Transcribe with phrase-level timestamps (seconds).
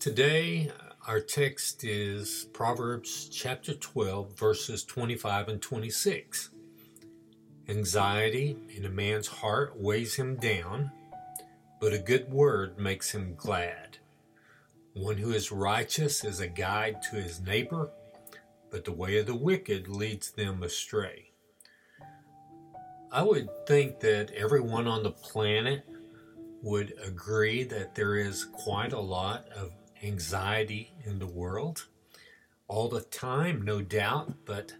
[0.00, 0.72] Today,
[1.06, 6.48] our text is Proverbs chapter 12, verses 25 and 26.
[7.68, 10.90] Anxiety in a man's heart weighs him down,
[11.82, 13.98] but a good word makes him glad.
[14.94, 17.90] One who is righteous is a guide to his neighbor,
[18.70, 21.32] but the way of the wicked leads them astray.
[23.12, 25.84] I would think that everyone on the planet
[26.62, 29.72] would agree that there is quite a lot of
[30.02, 31.86] anxiety in the world
[32.68, 34.72] all the time, no doubt, but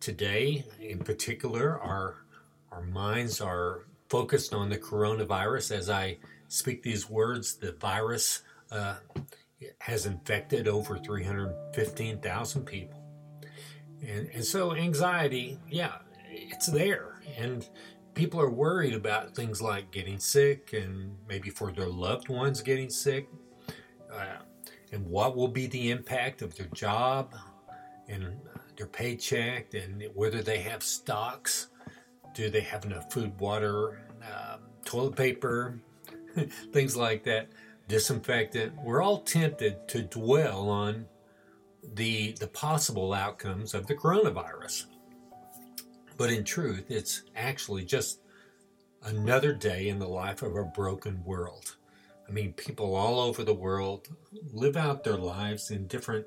[0.00, 2.24] today in particular, our,
[2.72, 5.70] our minds are focused on the coronavirus.
[5.70, 8.42] As I speak these words, the virus
[8.72, 8.96] uh,
[9.78, 13.00] has infected over 315,000 people.
[14.04, 17.20] And, and so anxiety, yeah, it's there.
[17.38, 17.68] And
[18.14, 22.90] people are worried about things like getting sick and maybe for their loved ones getting
[22.90, 23.28] sick.
[24.12, 24.38] Uh,
[24.92, 27.34] and what will be the impact of their job
[28.08, 28.36] and
[28.76, 31.68] their paycheck and whether they have stocks.
[32.34, 35.80] Do they have enough food, water, um, toilet paper,
[36.72, 37.48] things like that,
[37.88, 38.74] disinfectant?
[38.82, 41.06] We're all tempted to dwell on
[41.94, 44.86] the, the possible outcomes of the coronavirus.
[46.16, 48.20] But in truth, it's actually just
[49.02, 51.76] another day in the life of a broken world.
[52.28, 54.08] I mean, people all over the world
[54.52, 56.26] live out their lives in different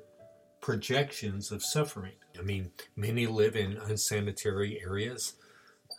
[0.60, 2.14] projections of suffering.
[2.38, 5.34] I mean, many live in unsanitary areas,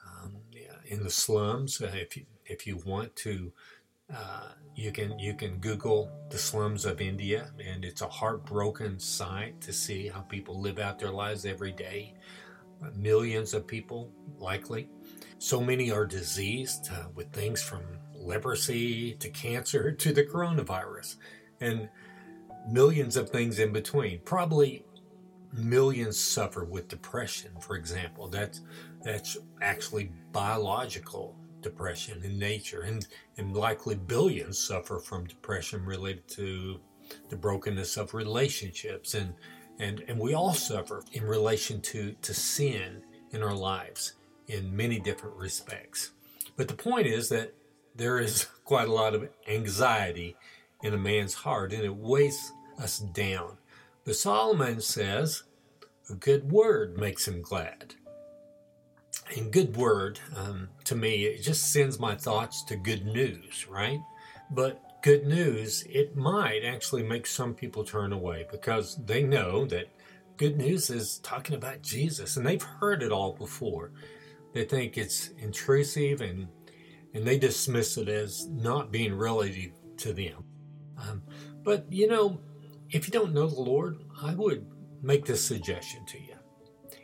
[0.05, 0.37] um,
[0.85, 1.81] in the slums.
[1.81, 3.51] Uh, if you if you want to,
[4.13, 9.61] uh, you can you can Google the slums of India, and it's a heartbroken sight
[9.61, 12.13] to see how people live out their lives every day.
[12.83, 14.89] Uh, millions of people, likely.
[15.37, 17.81] So many are diseased uh, with things from
[18.21, 21.17] leprosy to cancer to the coronavirus,
[21.59, 21.89] and
[22.69, 24.19] millions of things in between.
[24.25, 24.85] Probably
[25.53, 28.27] millions suffer with depression, for example.
[28.27, 28.61] That's
[29.03, 36.79] that's actually biological depression in nature, and and likely billions suffer from depression related to
[37.29, 39.33] the brokenness of relationships, and
[39.79, 44.13] and and we all suffer in relation to to sin in our lives
[44.47, 46.11] in many different respects.
[46.57, 47.53] But the point is that
[47.95, 50.35] there is quite a lot of anxiety
[50.83, 53.57] in a man's heart and it weighs us down.
[54.03, 55.43] But Solomon says,
[56.09, 57.95] a good word makes him glad.
[59.35, 63.99] And good word, um, to me, it just sends my thoughts to good news, right?
[64.49, 69.85] But good news, it might actually make some people turn away because they know that
[70.37, 73.91] good news is talking about Jesus and they've heard it all before.
[74.53, 76.47] They think it's intrusive and
[77.13, 80.43] and they dismiss it as not being relative to them.
[80.97, 81.23] Um,
[81.63, 82.39] but you know,
[82.89, 84.65] if you don't know the Lord, I would
[85.01, 86.35] make this suggestion to you.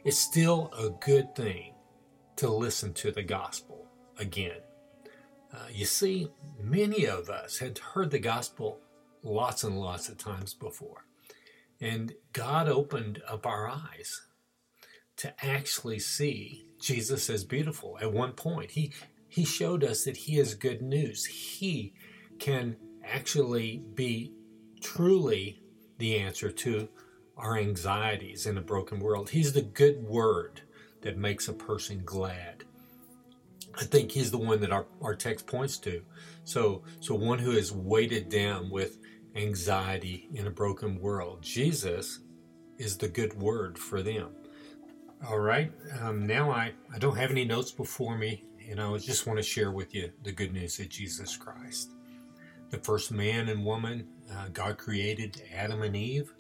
[0.03, 1.73] It's still a good thing
[2.37, 3.87] to listen to the gospel
[4.19, 4.59] again.
[5.53, 6.29] Uh, you see,
[6.61, 8.79] many of us had heard the gospel
[9.23, 11.05] lots and lots of times before.
[11.79, 14.21] And God opened up our eyes
[15.17, 17.97] to actually see Jesus as beautiful.
[18.01, 18.93] At one point, he
[19.37, 21.23] he showed us that he is good news.
[21.23, 21.93] He
[22.39, 22.75] can
[23.05, 24.33] actually be
[24.81, 25.61] truly
[25.99, 26.89] the answer to
[27.37, 29.29] our anxieties in a broken world.
[29.29, 30.61] He's the good word
[31.01, 32.63] that makes a person glad.
[33.75, 36.01] I think he's the one that our, our text points to.
[36.43, 38.97] So, so one who is weighted down with
[39.35, 41.43] anxiety in a broken world.
[41.43, 42.21] Jesus
[42.79, 44.29] is the good word for them.
[45.29, 45.71] All right,
[46.01, 49.43] um, now I, I don't have any notes before me, and I just want to
[49.43, 51.91] share with you the good news of Jesus Christ.
[52.69, 56.33] The first man and woman, uh, God created Adam and Eve,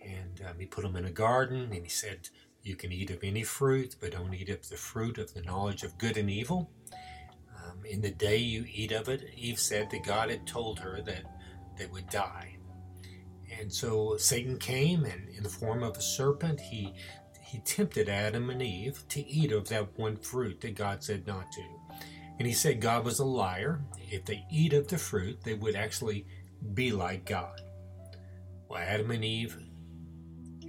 [0.00, 2.28] and um, He put them in a garden, and He said,
[2.62, 5.82] You can eat of any fruit, but don't eat of the fruit of the knowledge
[5.82, 6.70] of good and evil.
[7.56, 11.02] Um, in the day you eat of it, Eve said that God had told her
[11.02, 11.24] that
[11.76, 12.56] they would die.
[13.58, 16.94] And so Satan came, and in the form of a serpent, he
[17.56, 21.50] he tempted Adam and Eve to eat of that one fruit that God said not
[21.52, 21.62] to.
[22.38, 23.80] And he said God was a liar.
[24.10, 26.26] If they eat of the fruit, they would actually
[26.74, 27.62] be like God.
[28.68, 29.56] Well, Adam and Eve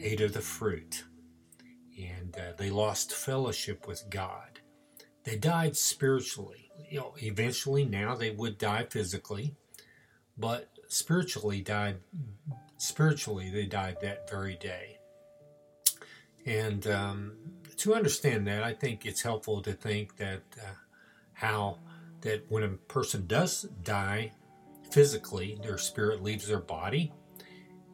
[0.02, 1.04] ate of the fruit,
[2.00, 4.62] and uh, they lost fellowship with God.
[5.26, 6.72] They died spiritually.
[6.90, 9.56] You know, eventually, now they would die physically,
[10.38, 11.98] but spiritually died.
[12.78, 14.97] Spiritually, they died that very day.
[16.48, 17.34] And um,
[17.76, 20.76] to understand that, I think it's helpful to think that uh,
[21.34, 21.80] how
[22.22, 24.32] that when a person does die
[24.92, 27.12] physically, their spirit leaves their body,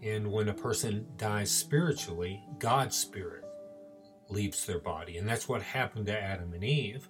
[0.03, 3.45] And when a person dies spiritually, God's spirit
[4.27, 5.17] leaves their body.
[5.17, 7.07] And that's what happened to Adam and Eve.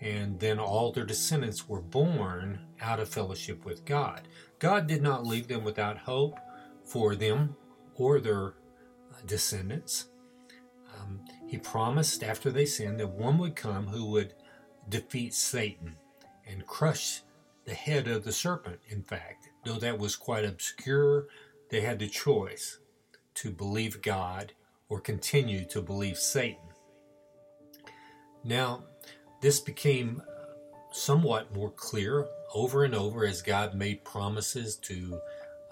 [0.00, 4.22] And then all their descendants were born out of fellowship with God.
[4.58, 6.40] God did not leave them without hope
[6.84, 7.54] for them
[7.94, 8.54] or their
[9.24, 10.08] descendants.
[11.02, 14.34] Um, he promised after they sinned that one would come who would
[14.88, 15.96] defeat Satan
[16.46, 17.22] and crush
[17.64, 19.48] the head of the serpent, in fact.
[19.64, 21.26] Though that was quite obscure,
[21.70, 22.78] they had the choice
[23.34, 24.52] to believe God
[24.88, 26.58] or continue to believe Satan.
[28.44, 28.84] Now,
[29.40, 30.22] this became
[30.90, 35.20] somewhat more clear over and over as God made promises to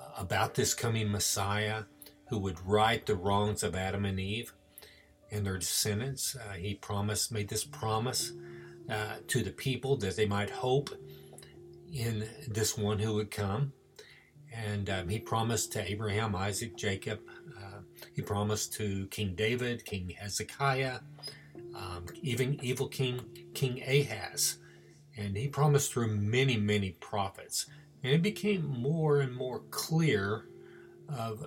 [0.00, 1.82] uh, about this coming Messiah
[2.28, 4.54] who would right the wrongs of Adam and Eve
[5.30, 6.36] and their descendants.
[6.36, 8.32] Uh, he promised, made this promise
[8.88, 10.90] uh, to the people that they might hope
[11.92, 13.72] in this one who would come.
[14.52, 17.20] And um, he promised to Abraham, Isaac, Jacob.
[17.56, 17.80] Uh,
[18.14, 21.00] he promised to King David, King Hezekiah,
[21.74, 23.20] um, even evil King
[23.54, 24.58] King Ahaz.
[25.16, 27.66] And he promised through many, many prophets.
[28.02, 30.46] And it became more and more clear
[31.08, 31.44] of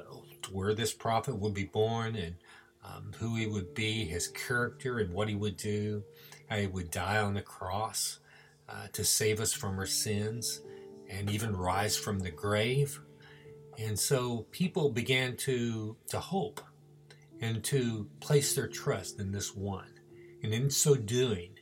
[0.51, 2.35] where this prophet would be born and
[2.83, 6.03] um, who he would be, his character, and what he would do,
[6.49, 8.19] how he would die on the cross
[8.69, 10.61] uh, to save us from our sins
[11.09, 12.99] and even rise from the grave.
[13.77, 16.61] And so people began to, to hope
[17.41, 19.99] and to place their trust in this one.
[20.43, 21.57] And in so doing,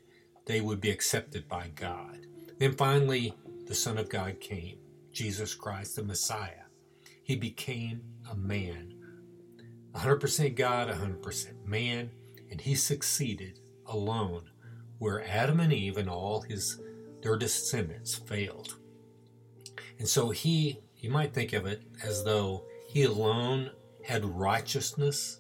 [0.46, 2.26] they would be accepted by God.
[2.58, 3.34] Then finally,
[3.68, 4.78] the Son of God came,
[5.12, 6.66] Jesus Christ, the Messiah.
[7.24, 8.94] He became a man,
[9.96, 12.12] 100% God, 100% man,
[12.50, 14.50] and he succeeded alone
[14.98, 16.80] where Adam and Eve and all his
[17.22, 18.78] their descendants failed.
[20.00, 23.72] And so he, you might think of it as though he alone
[24.04, 25.40] had righteousness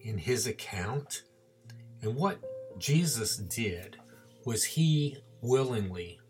[0.00, 1.24] in his account.
[2.00, 2.38] And what
[2.78, 3.96] Jesus did
[4.44, 6.20] was he willingly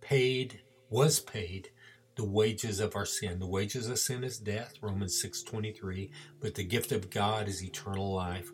[0.00, 1.70] paid, was paid
[2.18, 3.38] the wages of our sin.
[3.38, 6.10] The wages of sin is death, Romans 6:23,
[6.40, 8.50] but the gift of God is eternal life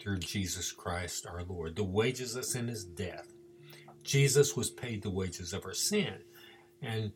[0.00, 1.76] through Jesus Christ our Lord.
[1.76, 3.32] The wages of sin is death.
[4.02, 6.24] Jesus was paid the wages of our sin.
[6.82, 7.12] And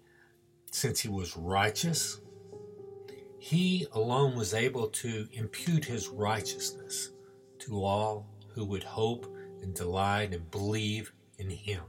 [0.71, 2.21] since he was righteous,
[3.41, 7.11] he alone was able to impute his righteousness
[7.61, 9.27] to all who would hope
[9.61, 11.83] and delight and believe in him.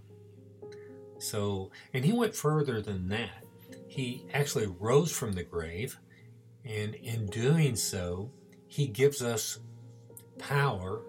[1.19, 3.44] So, and he went further than that.
[3.91, 5.99] He actually rose from the grave,
[6.63, 8.31] and in doing so,
[8.65, 9.59] he gives us
[10.39, 11.01] power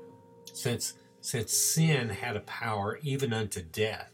[0.52, 4.10] since since sin had a power even unto death.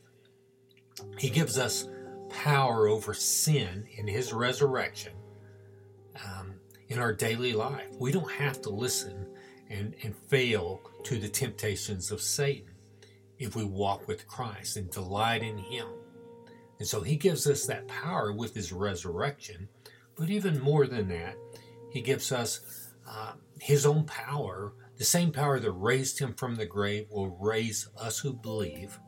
[1.16, 1.88] He gives us
[2.28, 5.14] power over sin in his resurrection
[6.22, 6.56] um,
[6.88, 7.88] in our daily life.
[7.98, 9.28] We don't have to listen
[9.70, 12.74] and, and fail to the temptations of Satan
[13.38, 15.86] if we walk with Christ and delight in him.
[16.78, 19.68] And so he gives us that power with his resurrection.
[20.16, 21.36] But even more than that,
[21.90, 26.66] he gives us uh, his own power the same power that raised him from the
[26.66, 28.98] grave will raise us who believe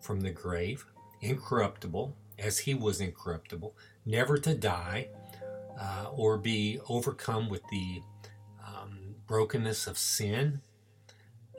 [0.00, 0.86] from the grave,
[1.20, 5.08] incorruptible, as he was incorruptible, never to die
[5.80, 8.00] uh, or be overcome with the
[8.64, 10.60] um, brokenness of sin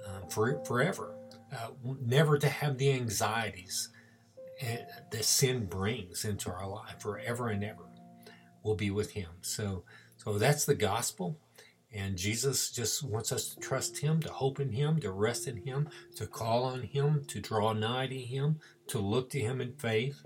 [0.08, 1.18] uh, for, forever,
[1.54, 1.68] uh,
[2.02, 3.90] never to have the anxieties
[4.62, 7.86] that sin brings into our life forever and ever.
[8.64, 9.30] We'll be with him.
[9.42, 9.84] So,
[10.18, 11.40] so that's the gospel.
[11.94, 15.58] And Jesus just wants us to trust Him, to hope in Him, to rest in
[15.58, 19.74] Him, to call on Him, to draw nigh to Him, to look to Him in
[19.74, 20.22] faith,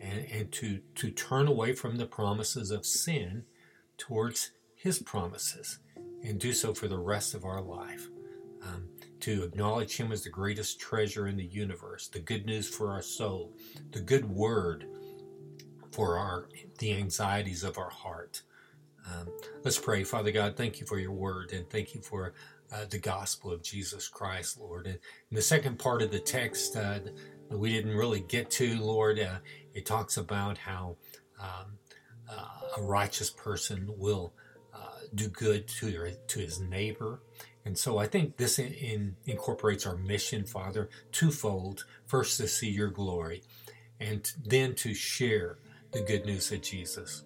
[0.00, 3.44] and, and to, to turn away from the promises of sin
[3.96, 5.78] towards His promises,
[6.22, 8.08] and do so for the rest of our life.
[8.62, 8.88] Um,
[9.22, 13.02] to acknowledge Him as the greatest treasure in the universe, the good news for our
[13.02, 13.52] soul,
[13.90, 14.86] the good word
[15.92, 16.48] for our
[16.78, 18.42] the anxieties of our heart.
[19.06, 19.28] Um,
[19.64, 20.04] let's pray.
[20.04, 22.34] Father God, thank you for your word and thank you for
[22.72, 24.86] uh, the gospel of Jesus Christ, Lord.
[24.86, 24.98] And
[25.30, 27.00] the second part of the text uh,
[27.48, 29.38] that we didn't really get to, Lord, uh,
[29.74, 30.96] it talks about how
[31.40, 31.78] um,
[32.30, 34.32] uh, a righteous person will
[34.74, 37.20] uh, do good to, their, to his neighbor.
[37.64, 41.84] And so I think this in, in incorporates our mission, Father, twofold.
[42.06, 43.42] First, to see your glory,
[44.00, 45.58] and then to share
[45.92, 47.24] the good news of Jesus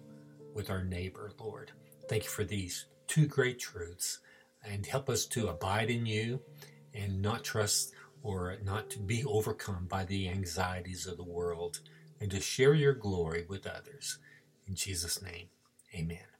[0.53, 1.71] with our neighbor, Lord.
[2.09, 4.19] Thank you for these two great truths
[4.63, 6.41] and help us to abide in you
[6.93, 11.79] and not trust or not to be overcome by the anxieties of the world
[12.19, 14.17] and to share your glory with others.
[14.67, 15.47] In Jesus' name,
[15.93, 16.36] amen.